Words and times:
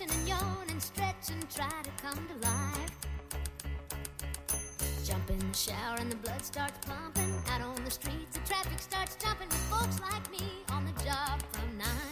and 0.00 0.28
yawn 0.28 0.66
and 0.70 0.82
stretch 0.82 1.30
and 1.30 1.50
try 1.50 1.68
to 1.82 1.90
come 2.02 2.26
to 2.28 2.46
life. 2.46 2.92
Jump 5.04 5.30
in 5.30 5.38
the 5.38 5.56
shower 5.56 5.96
and 5.98 6.10
the 6.10 6.16
blood 6.16 6.42
starts 6.42 6.78
pumping. 6.86 7.34
Out 7.50 7.60
on 7.60 7.84
the 7.84 7.90
streets, 7.90 8.36
the 8.36 8.40
traffic 8.46 8.80
starts 8.80 9.16
jumping 9.16 9.48
with 9.48 9.64
folks 9.70 10.00
like 10.00 10.30
me 10.30 10.46
on 10.70 10.84
the 10.84 11.04
job 11.04 11.42
from 11.52 11.76
nine 11.76 12.11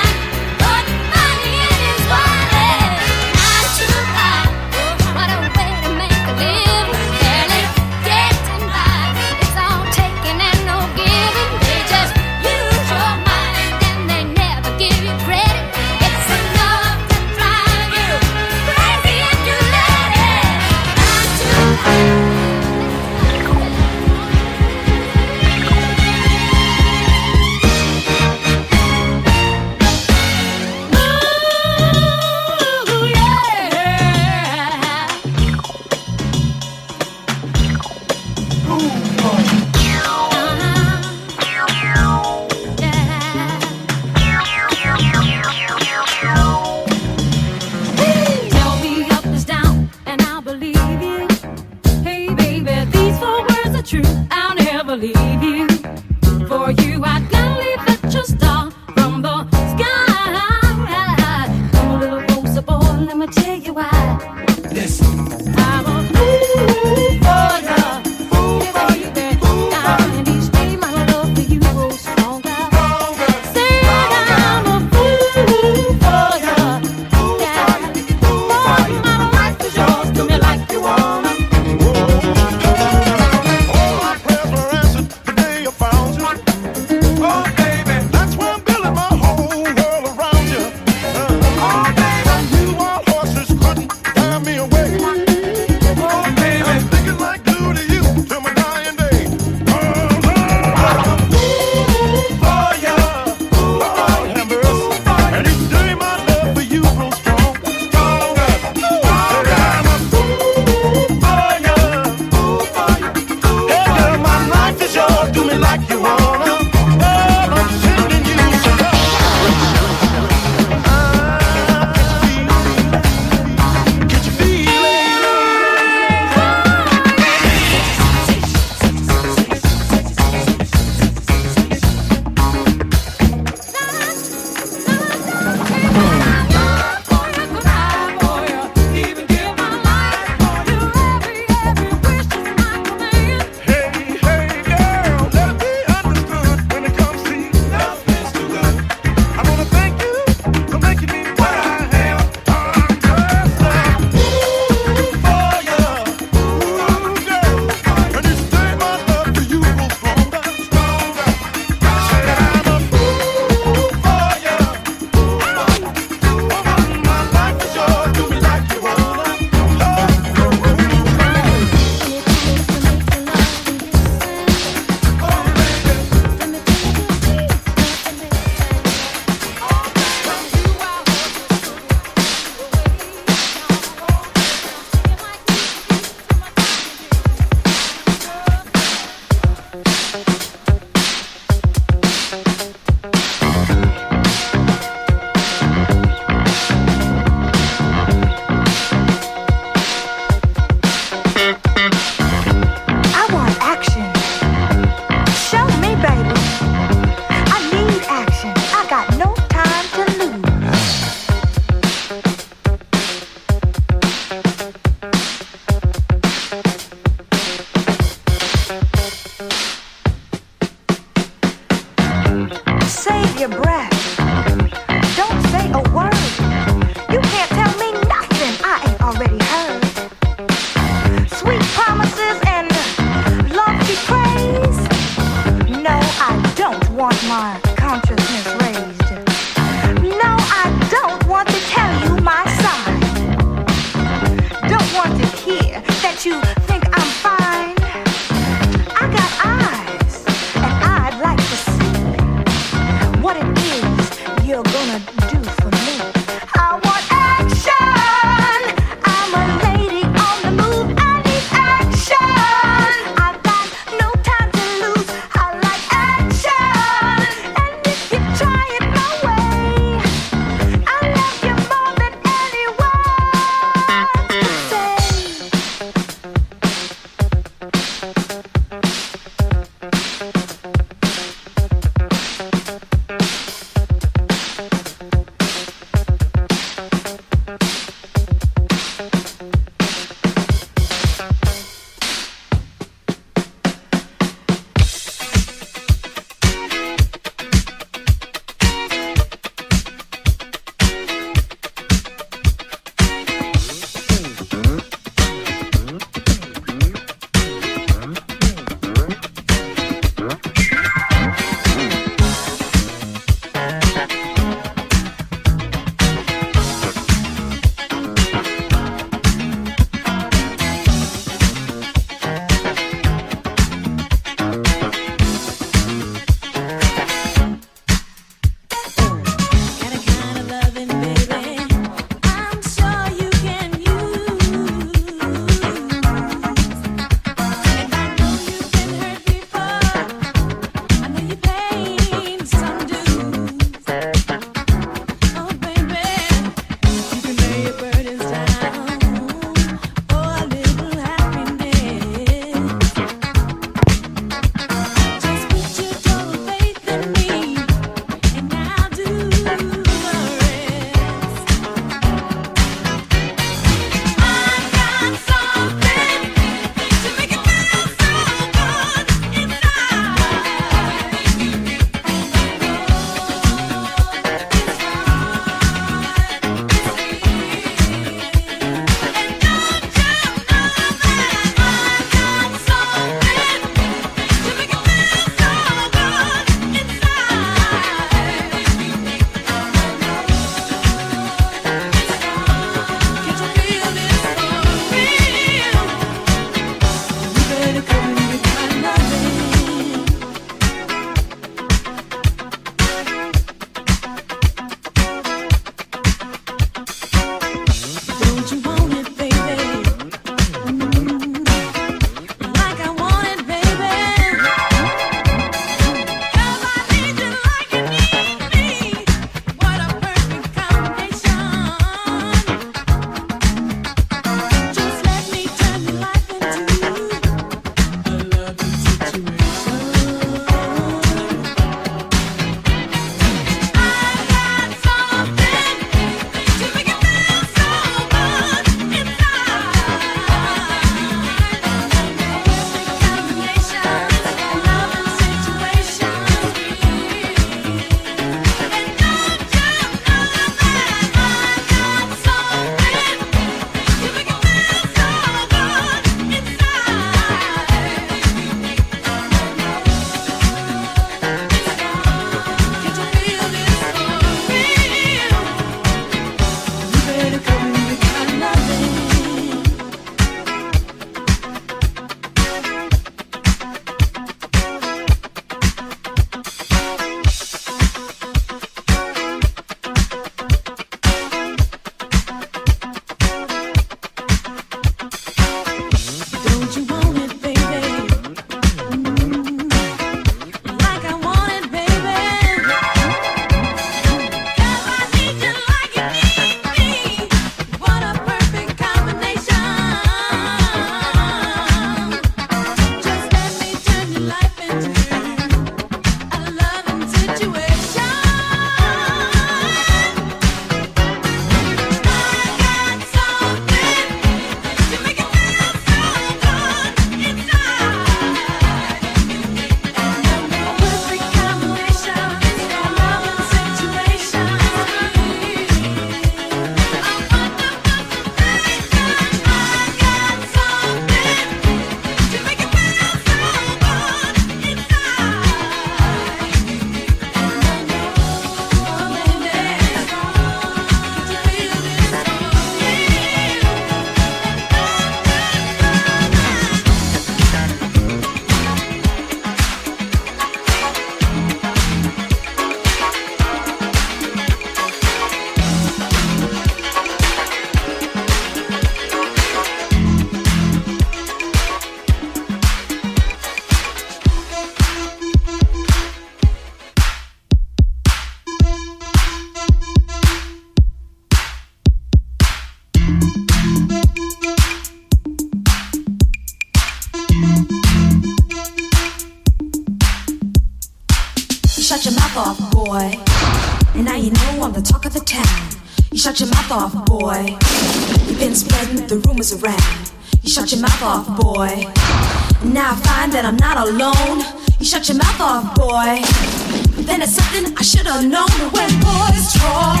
should 598.02 598.10
have 598.10 598.24
known 598.24 598.72
when 598.72 598.90
boys 599.00 599.52
talk. 599.52 600.00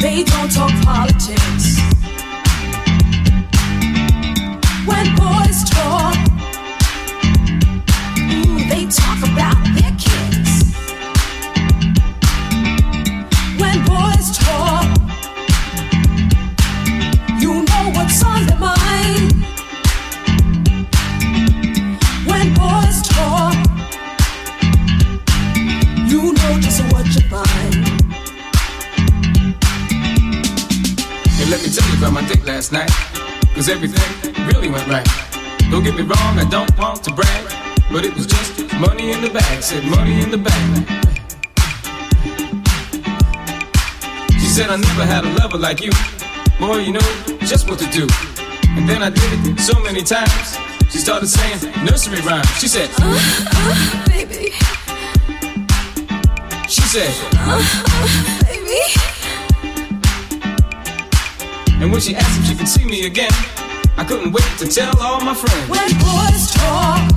They 0.00 0.22
don't 0.24 0.50
talk 0.52 0.72
politics. 0.84 1.57
Like 45.68 45.82
you. 45.82 45.92
Boy, 46.58 46.78
you 46.78 46.92
know 46.94 47.08
just 47.44 47.68
what 47.68 47.78
to 47.78 47.84
do. 47.90 48.06
And 48.76 48.88
then 48.88 49.02
I 49.02 49.10
did 49.10 49.30
it 49.48 49.60
so 49.60 49.78
many 49.82 50.02
times. 50.02 50.56
She 50.90 50.96
started 50.96 51.28
saying 51.28 51.58
nursery 51.84 52.22
rhymes. 52.22 52.48
She 52.58 52.68
said, 52.68 52.88
Uh, 52.98 53.04
uh, 53.04 54.08
baby, 54.08 54.52
she 56.74 56.80
said, 56.94 57.12
uh, 57.34 57.60
uh, 57.84 58.44
baby. 58.48 58.80
and 61.82 61.92
when 61.92 62.00
she 62.00 62.16
asked 62.16 62.40
if 62.40 62.46
she 62.46 62.54
could 62.54 62.68
see 62.68 62.86
me 62.86 63.04
again, 63.04 63.34
I 63.98 64.04
couldn't 64.08 64.32
wait 64.32 64.50
to 64.60 64.66
tell 64.66 64.96
all 65.02 65.20
my 65.20 65.34
friends. 65.34 65.68
When 65.68 65.88
boys 66.00 66.44
talk, 66.56 67.12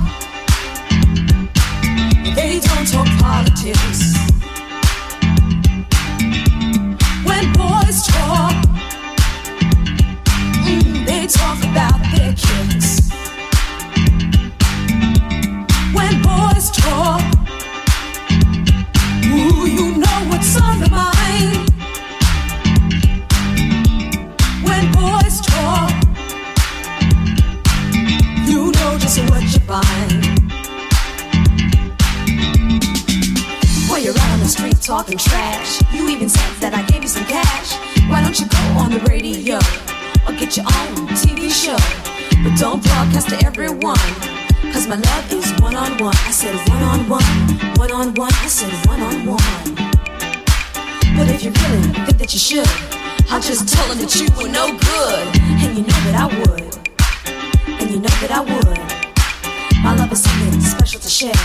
they 2.36 2.60
don't 2.60 2.86
talk 2.86 3.08
politics. 3.18 4.31
Talking 34.92 35.16
trash, 35.16 35.80
you 35.92 36.08
even 36.10 36.28
said 36.28 36.54
that 36.60 36.74
I 36.74 36.82
gave 36.82 37.01
some 37.12 37.24
cash. 37.26 37.76
Why 38.08 38.22
don't 38.22 38.38
you 38.40 38.46
go 38.48 38.62
on 38.80 38.90
the 38.90 39.00
radio 39.10 39.56
or 40.26 40.32
get 40.32 40.56
your 40.56 40.64
own 40.64 41.08
TV 41.20 41.52
show? 41.52 41.76
But 42.42 42.58
don't 42.58 42.82
broadcast 42.82 43.28
to 43.28 43.36
everyone. 43.44 44.08
Cause 44.72 44.88
my 44.88 44.96
love 44.96 45.32
is 45.32 45.52
one 45.60 45.76
on 45.76 45.92
one. 45.98 46.16
I 46.24 46.30
said 46.30 46.56
one 46.70 46.82
on 46.82 47.00
one, 47.08 47.34
one 47.76 47.92
on 47.92 48.14
one. 48.14 48.32
I 48.32 48.48
said 48.48 48.72
one 48.86 49.02
on 49.02 49.26
one. 49.26 49.62
But 51.16 51.28
if 51.28 51.44
you 51.44 51.52
really 51.52 51.92
think 52.06 52.16
that 52.16 52.32
you 52.32 52.38
should, 52.38 52.72
I'll 53.30 53.42
just 53.42 53.68
tell 53.68 53.86
them 53.88 53.98
that 53.98 54.14
you 54.16 54.26
were 54.32 54.48
no 54.48 54.72
good. 54.72 55.26
And 55.60 55.76
you 55.76 55.82
know 55.84 56.00
that 56.08 56.16
I 56.16 56.26
would 56.38 56.72
and 57.82 57.90
you 57.90 58.00
know 58.00 58.14
that 58.22 58.30
I 58.32 58.40
would. 58.40 59.82
My 59.84 59.94
love 59.96 60.12
is 60.12 60.22
something 60.22 60.60
special 60.60 61.00
to 61.00 61.10
share. 61.10 61.42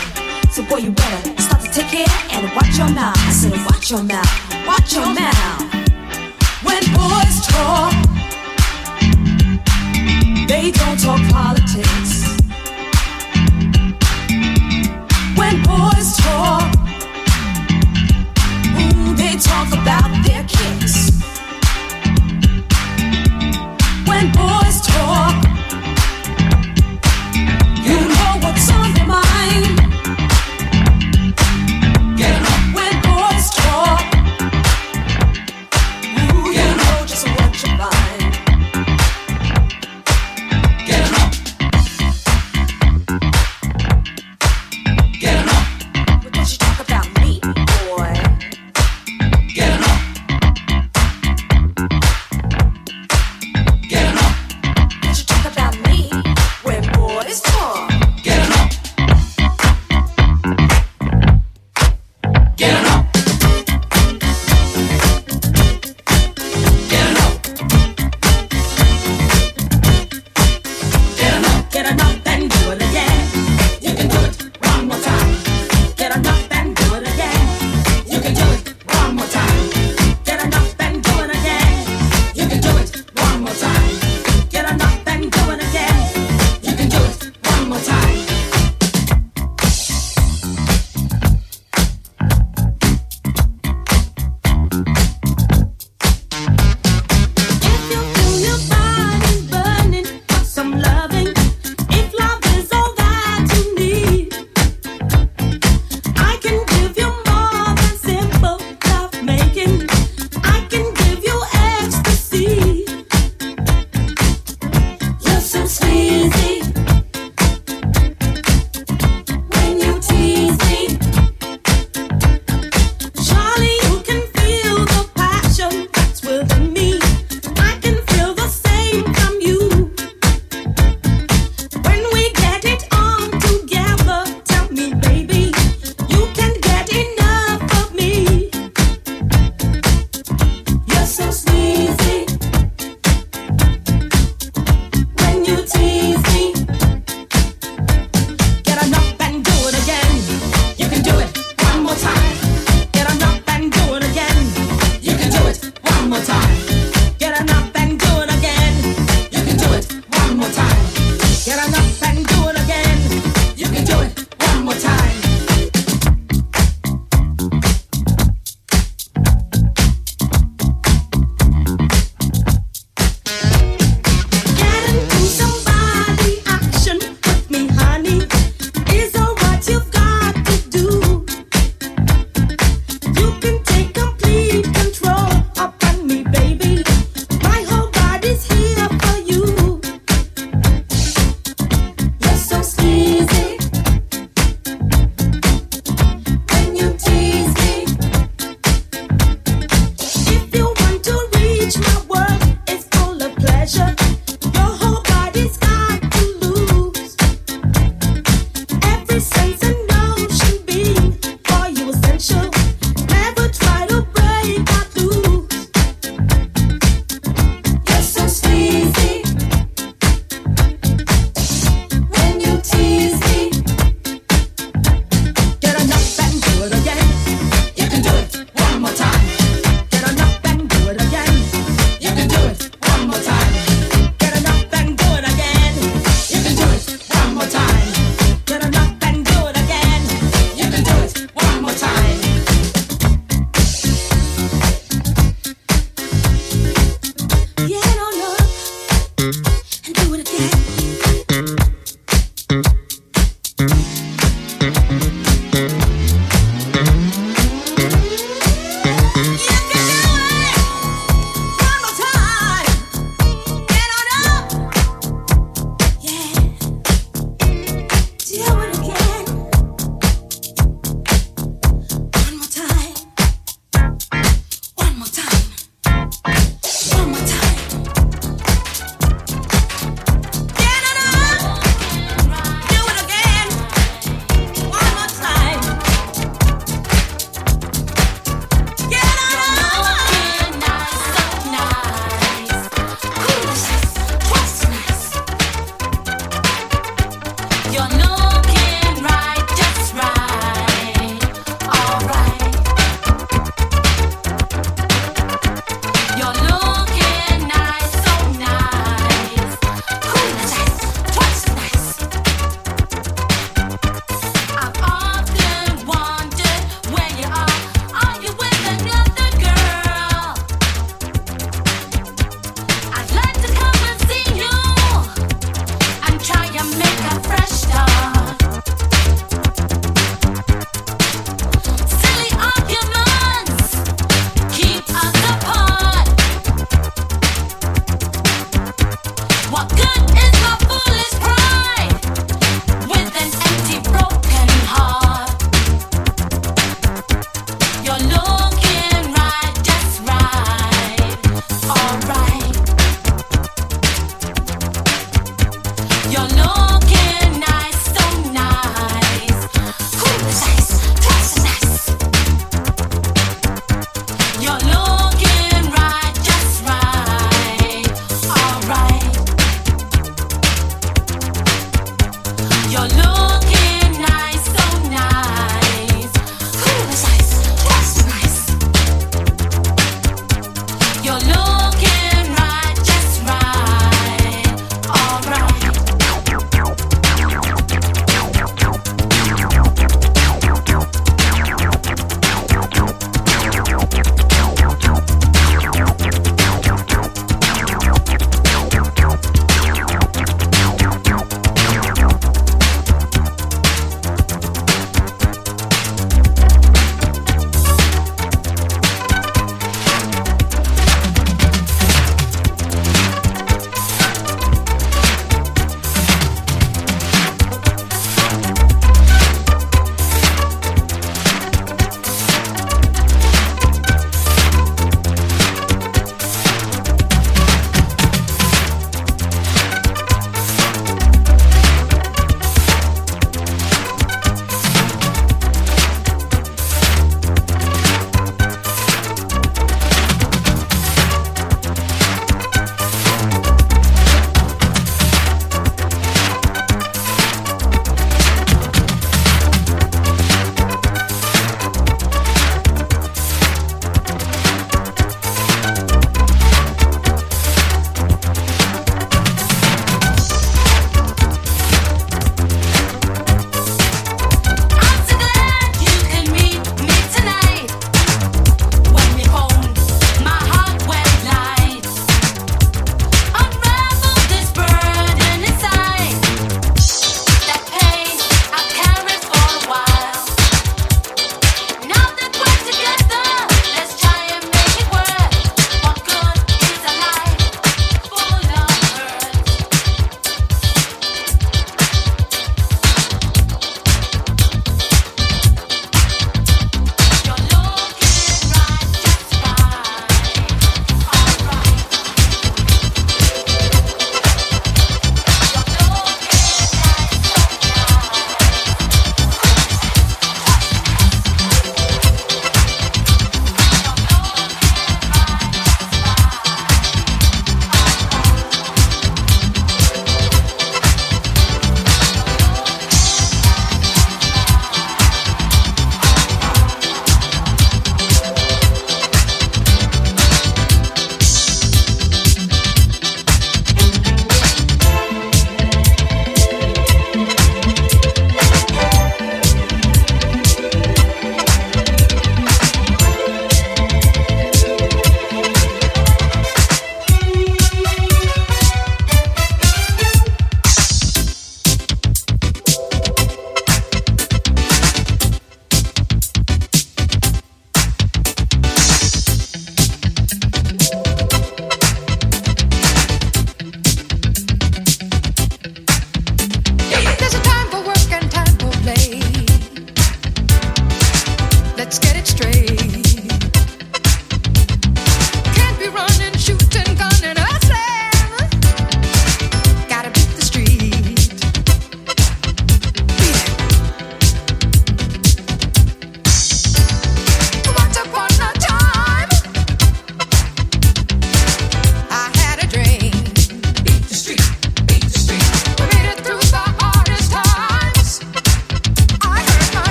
So 0.50 0.64
boy, 0.64 0.78
you 0.78 0.92
better 0.92 1.42
start 1.42 1.62
to 1.66 1.70
take 1.72 1.88
care 1.88 2.08
and 2.32 2.56
watch 2.56 2.78
your 2.78 2.90
mouth. 2.90 3.18
I 3.18 3.32
said, 3.32 3.54
watch 3.66 3.92
your 3.92 4.04
mouth, 4.04 4.47
watch 4.68 4.94
your 4.94 5.06
mouth. 5.14 5.62
When 6.62 6.84
boys 6.94 7.38
talk, 7.48 7.94
they 10.48 10.72
don't 10.72 11.00
talk 11.00 11.22
politics. 11.32 12.36
When 15.38 15.64
boys 15.64 16.18
talk, 16.18 16.72
they 19.16 19.38
talk 19.38 19.70
about 19.72 20.12
their 20.26 20.44
kids. 20.44 21.24
When 24.06 24.32
boys 24.34 24.82
talk. 24.82 25.27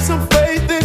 have 0.00 0.06
some 0.06 0.26
faith 0.28 0.70
in 0.70 0.79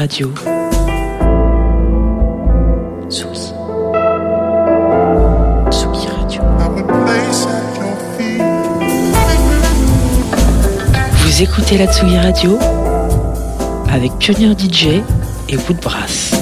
Radio. 0.00 0.32
Tsugi. 3.10 3.52
Tsugi 5.68 6.06
Radio. 6.08 6.42
Vous 11.12 11.42
écoutez 11.42 11.76
la 11.76 11.86
Tsugi 11.86 12.16
Radio 12.16 12.58
avec 13.90 14.16
Pioneer 14.18 14.54
DJ 14.58 15.02
et 15.50 15.58
Woodbrass. 15.68 16.32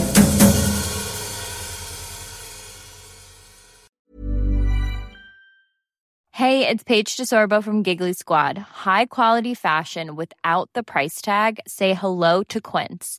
Hey, 6.30 6.64
it's 6.68 6.84
Paige 6.84 7.16
DeSorbo 7.16 7.60
from 7.60 7.82
Giggly 7.82 8.12
Squad. 8.12 8.56
High 8.56 9.06
quality 9.06 9.54
fashion 9.54 10.14
without 10.14 10.70
the 10.74 10.84
price 10.84 11.20
tag. 11.20 11.58
Say 11.66 11.94
hello 11.94 12.44
to 12.44 12.60
Quince. 12.60 13.18